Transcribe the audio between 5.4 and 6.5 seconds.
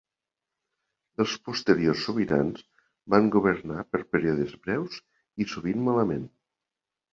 i sovint malament.